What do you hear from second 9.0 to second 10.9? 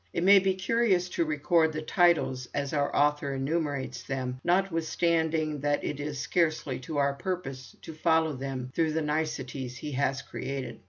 niceties he has created.